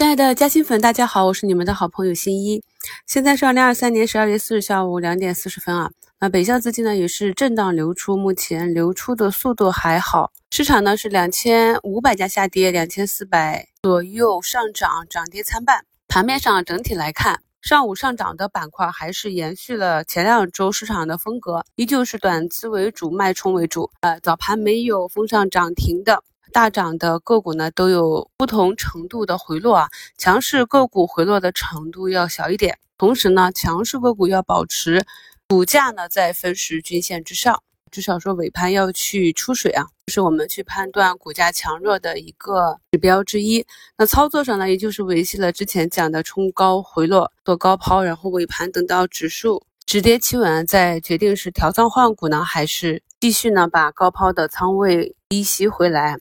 [0.00, 2.62] 亲爱的嘉兴粉，大家好，我是你们的好朋友新一。
[3.06, 5.90] 现在是二零二三年十二月四日下午两点四十分啊。
[6.18, 10.32] 那北向资金呢也是震荡流出，目前流出的速度还好。
[10.50, 15.84] 市场呢是两千五百家下跌，两千四百左右上涨，涨跌参半。
[16.08, 23.90] 盘面上整体来看，上午上涨的板块还是延续了前两周市场的风格，依旧是短资为主，脉冲为主。
[24.00, 26.22] 呃，早盘没有封上涨停的。
[26.52, 29.88] 大涨的个股呢，都有不同程度的回落啊，
[30.18, 32.78] 强势个股回落的程度要小一点。
[32.98, 35.04] 同时呢，强势个股要保持
[35.48, 43.64] 股价呢在分时均线之上，至少说尾盘要去出水啊，这是我们去判断股价强弱的一个指标之一。
[43.96, 55.14] 那操作上呢，也就是维系了之前讲的冲高回落做高抛，然后尾盘等到指数止跌企稳，再决定是调仓换股呢，还是继续呢把高抛的仓位。
[55.28, 56.18] 低吸回来，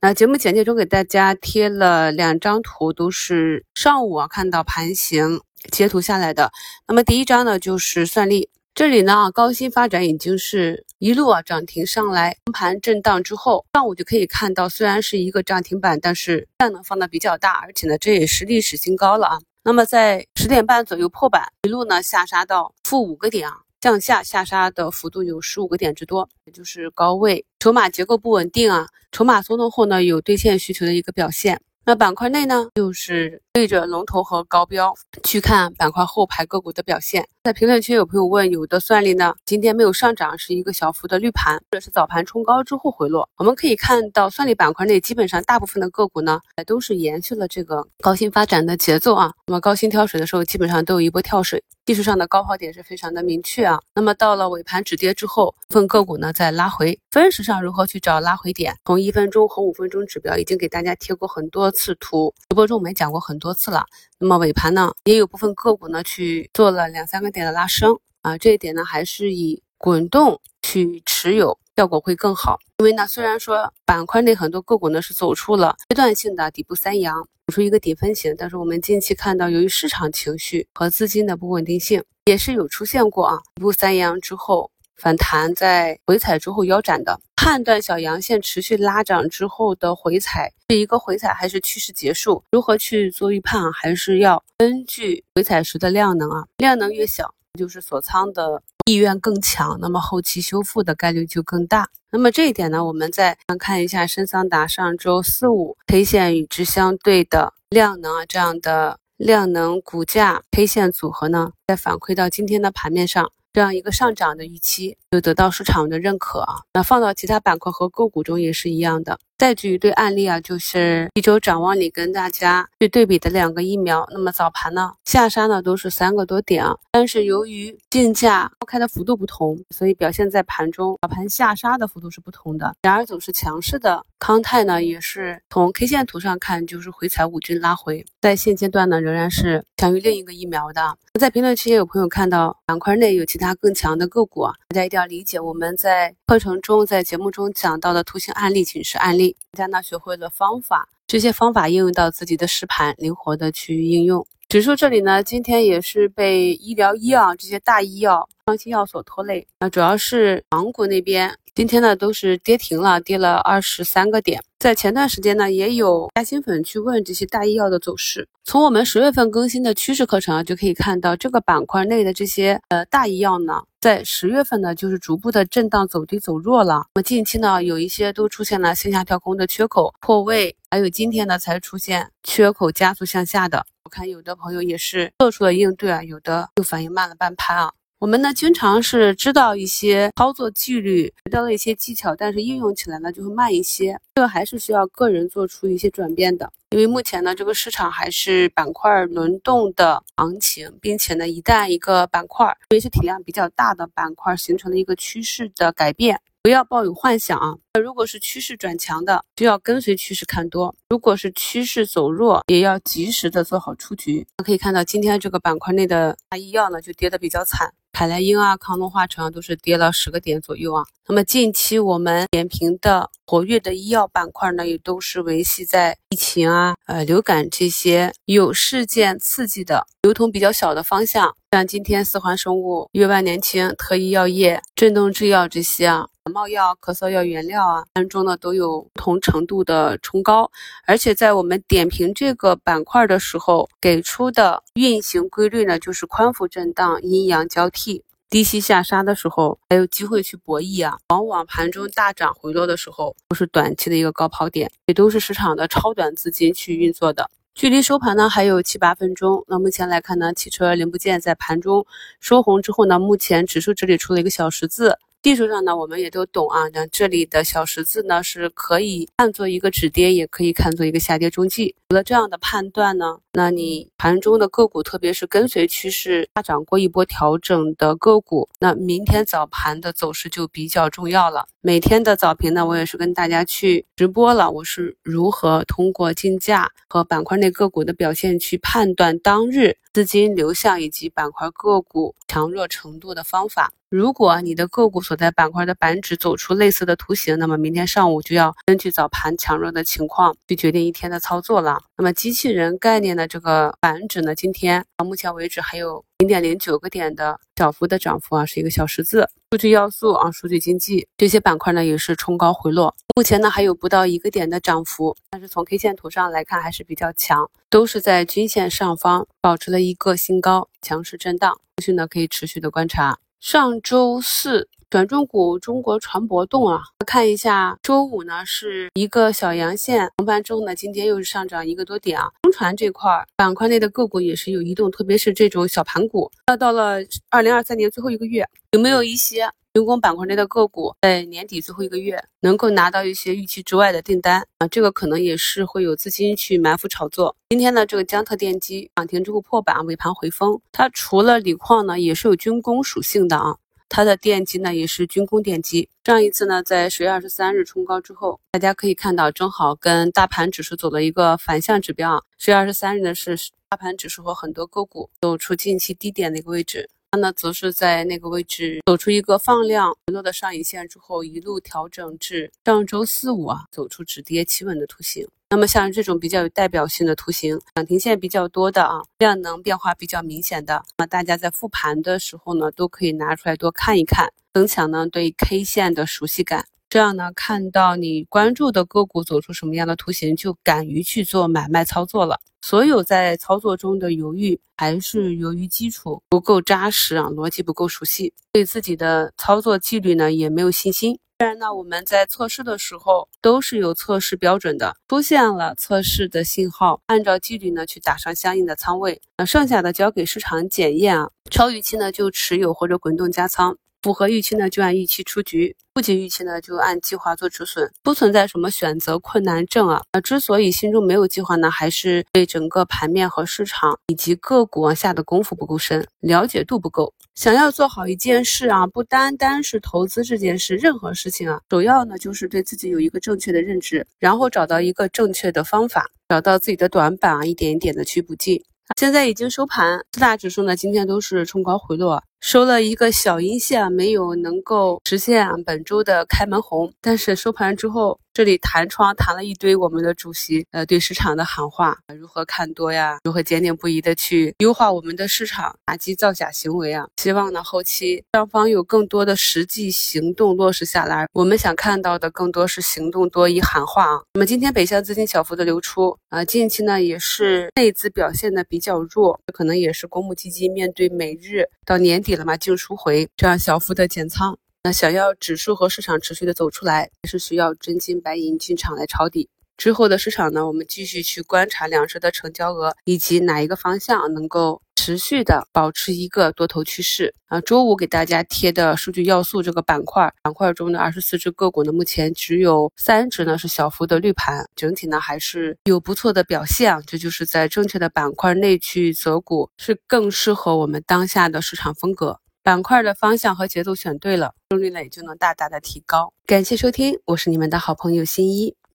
[0.00, 5.40] 那节目简介中给大家贴了两张图，都是上午啊看到盘形
[5.72, 6.52] 截图下来的。
[6.86, 19.38] 那么第一张呢就是算力，这里呢高新发展已经是一路啊涨停上来，盘震荡之后，上午就可以看到，虽然是一个涨停板，但是量能放的比较大，而且呢这也是历史新高了啊。
[19.64, 23.62] 那么在十点半左右破板，一路呢下杀到负五个点啊。
[23.82, 31.60] 向下下杀的幅度有十五个点之多，也就是高位，筹码结构不稳定啊，筹码松动后呢，有兑现需求的一个表现。
[31.84, 37.28] 那板块内呢，就是对着龙头和高标去看板块后排个股的表现。
[37.44, 43.28] 在评论区有朋友问，有的算力呢，今天没有上涨，是一个小幅的绿盘，或者是早盘冲高之后回落。
[43.36, 49.34] 我们可以看到，算力板块内基本上大部分的个股呢，都是延续了这个高新发展的节奏啊。
[49.46, 51.62] 那么高新跳水的时候，基本上都有一波跳水。
[51.84, 58.76] 技术上的高抛点是非常的明确啊，那么到了尾盘止跌之后，部分个股呢再拉回，分时上如何去找拉回点？
[58.84, 63.84] 从一分钟和五分钟指标已经给大家贴过很多次图，直播中我们讲过很多次了。
[64.18, 77.26] 那么尾盘呢，也有部分个股呢去做了两三个点的拉升啊，这一点呢还是以滚动去持有效果会更好，因为呢虽然说板块内很多个股呢是走出了阶段性的底部三阳。
[77.48, 87.20] 走出一个顶分型，但是我们近期看到，由于市场情绪和资金的不稳定性，也是有出现过啊，底部三阳之后反弹，在回踩之后腰斩的。
[87.44, 93.72] 判断小阳线持续拉涨之后的回踩是一个回踩还是趋势结束，如何去做预判？
[93.72, 97.34] 还是要根据回踩时的量能啊，量能越小。
[97.58, 101.86] 就是锁仓的意愿更强，那么后期修复的概率就更大。
[102.10, 113.30] 那么这一点呢，我们再看一下深桑达上周四五 K 线与之相对的量能啊，这样的量能股价 K 线组合呢，再反馈到今天的盘面上。
[113.52, 119.18] 这样一个上涨的预期就得到市场的认可啊，那放到其他板块和个股中也是一样的。
[119.38, 124.06] 再举一对案例啊，就是一周展望里跟大家去对比的两个疫苗。
[124.12, 132.72] 那么早盘呢下杀呢都是三个多点啊，但是由于竞价高开的幅度不同，所以表现在盘中早盘下杀的幅度是不同的。
[132.82, 140.96] 然而走势强势的康泰呢，也是从 K 线图上看就是回踩五均拉回，在现阶段呢仍然是强于另一个疫苗的。
[141.20, 149.21] 在评论区也有朋友看到板块内有其他更强的个股啊，大家一定要理解我们在课程中在节目中讲到的图形案例仅是案例。
[149.52, 154.26] 大家呢学会了方法，这些方法应用到自己的实盘，灵活的去应用。
[154.48, 159.46] 指数这里呢，今天也是被医疗医药这些大医药、创新药所拖累。
[159.60, 164.42] 啊主要是港股那边，今天呢都是跌停了，跌了二十三个点。
[164.58, 168.26] 在前段时间呢，也有嘉兴粉去问这些大医药的走势。
[168.42, 176.86] 从我们十月份更新的趋势课程啊，就可以看到这个板块内的这些呃大医药呢，在十月份呢就是逐步的震荡走低走弱了。
[176.94, 183.66] 那么近期呢，有一些都出现了线下跳空的缺口破位，还有今天呢才出现缺口加速向下的。
[183.84, 187.72] 我看有的朋友也是做出了应对啊，有的又反应慢了半拍啊。
[188.02, 193.96] 我们呢经常是知道一些操作纪律，学到了一些技巧，但是应用起来呢就会慢一些。
[194.16, 196.52] 这个还是需要个人做出一些转变的。
[196.70, 206.20] 因为目前呢这个市场还是板块轮动的行情，并且呢一旦一个板块，特别是体量比较大的板块形成了一个趋势的改变。
[206.42, 207.54] 不要抱有幻想啊！
[207.74, 214.26] 那如果是趋势转强的，就要跟随趋势看多；如果是趋势走弱，也要及时的做好出局。
[214.44, 220.82] 可以看到，今天这个板块内的大医药呢，就跌得比较惨，凯莱英啊、康龙化成都是跌了十个点左右啊。
[221.06, 231.36] 那么近期我们点评的活跃的医药板块呢，也都是维系在疫情啊、呃流感这些有事件刺激的、流通比较小的方向。
[231.52, 240.50] 像今天四环生物、月万年轻、特医药业、振动制药这些啊，感冒药、咳嗽药原料啊，当中呢都有不同程度的冲高，
[240.86, 248.02] 而且在我们点评这个板块的时候，给出的运行规律呢，就是宽幅震荡、阴阳交替。
[248.30, 250.96] 低吸下杀的时候，还有机会去博弈啊。
[251.10, 257.28] 往往盘中大涨回落的时候，都是短期的一个高抛点，也都是市场的超短资金去运作的。
[257.54, 259.44] 距离收盘呢还有七八分钟。
[259.46, 261.86] 那目前来看呢，汽车零部件在盘中
[262.18, 264.98] 收红之后呢，目前指数这里出了一个小十字。
[265.22, 266.68] 技术上呢，我们也都懂啊。
[266.72, 271.76] 那这里的小十字呢，是可以看作一个止跌，也可以看作一个下跌中继。
[271.90, 281.46] 有了这样的判断呢，那你盘中的个股，特别是跟随趋势大涨过一波调整的个股，那明天早盘的走势就比较重要了。
[281.60, 293.70] 每天的早评呢，我也是跟大家去直播了，我是如何通过竞价和板块内个股的表现去判断当日资金流向以及板块个股强弱程度的方法。
[293.90, 301.82] 如果你的个股所在板块的板指走出类似的图形，那么明天上午就要根据早盘强弱的情况去决定一天的操作了。
[301.98, 309.28] 那么机器人概念的这个板指呢，今天到目前为止还有零点零九个点的小幅的涨幅啊，是一个小十字。
[309.52, 323.18] 数据要素啊，数据经济这些板块呢也是冲高回落，目前呢还有不到一个点的涨幅，但是从 K 线图上来看还是比较强，都是在均线上方保持了一个新高，强势震荡，后续呢可以持续的观察。
[323.40, 332.30] 上周四，权重股中国船舶动啊，看一下，周五呢是一个小阳线，红盘之后呢，今天又是上涨一个多点啊。
[332.42, 336.30] 中船这块板块内的个股也是有移动，特别是这种小盘股。
[336.46, 336.98] 那到了
[337.30, 339.48] 二零二三年最后一个月，有没有一些？
[339.72, 347.34] 军工板块内的个股在年底最后一个月能够拿到一些预期之外的订单啊，这个可能也是会有资金去埋伏炒作。
[347.48, 350.60] 今天呢，这个江特电机涨停之后破板，尾盘回封。
[350.72, 353.56] 它除了锂矿呢，也是有军工属性的啊。
[353.94, 355.86] 它的电机呢也是军工电机。
[356.02, 362.22] 上一次呢，在十月二十三日冲高之后，大家可以看到，正好跟大盘指数走了一个反向指标啊。
[362.38, 363.36] 十月二十三日呢，是
[363.68, 366.88] 大盘指数和很多个股走出近期低点的一个位置。
[367.10, 375.28] 它呢，则是在那个位置走出一个放量回落的上影线之后，一路调整至上周四五啊，走出止跌企稳的图形。
[375.52, 386.64] 那么像这种比较有代表性的图形，涨停线比较多的啊，量能变化比较明显的，那大家在复盘的时候呢，都可以拿出来多看一看，增强呢对 K 线的熟悉感。
[386.88, 392.40] 这样呢，看到你关注的个股走出什么样的图形，就敢于去做买卖操作了。
[392.62, 401.18] 所有在操作中的犹豫，还是由于基础不够扎实啊，逻辑不够熟悉，对自己的操作纪律呢也没有信心。
[401.42, 411.28] 当然呢，我们在测试的时候都是有测试标准的，出现了测试的信号，按照纪律呢去打上相应的仓位，那剩下的交给市场检验啊。
[411.50, 413.76] 超预期呢就持有或者滚动加仓。
[414.02, 420.02] 符合预期呢，就按预期出局；不及预期呢，就按计划做止损，不存在什么选择困难症啊。
[420.12, 427.12] 那之所以心中没有计划呢，还是对整个盘面和市场以及个股下的功夫不够深，了解度不够。
[427.34, 438.62] 想要做好一件事啊，不单单是投资这件事，任何事情啊，首要呢就是对自己有一个正确的认知，然后找到一个正确的方法，找到自己的短板啊，一点一点的去补进。
[438.98, 442.22] 现在已经收盘，四大指数呢今天都是冲高回落。
[442.40, 453.18] 收了一个小阴线，没有能够实现本周的开门红，但是收盘之后，这里弹窗弹了一堆我们的主席，呃，对市场的喊话，如何看多呀？
[453.24, 457.06] 如何坚定不移的去优化我们的市场，打击造假行为啊？
[457.16, 461.26] 希望呢后期双方有更多的实际行动落实下来。
[461.32, 464.22] 我们想看到的更多是行动多于喊话啊。
[464.34, 472.32] 那么今天北向资金小幅的流出啊，近期呢也是内资表现的比较弱，可能也是公募基金面对每日到年底。
[472.32, 474.56] 了嘛，净赎回，这样小幅的减仓。
[474.84, 479.48] 那想要指数和市场持续的走出来，还是需要真金白银进场来抄底。
[479.76, 487.32] 之后的市场呢，我们继续去观察两市的成交额，以及哪一个方向能够持续的保持一个多头趋势。
[487.46, 497.00] 啊，周五给大家贴的数据要素这个板块，板块中的二十四只个股呢，目前只有三只呢是小幅的绿盘，整体呢还是有不错的表现。
[497.06, 502.40] 这就是在正确的板块内去择股，是更适合我们当下的市场风格。
[502.64, 506.32] 板块的方向和节奏选对了，胜率呢也就能大大的提高。
[506.46, 508.76] 感谢收听，我是你们的好朋友新一。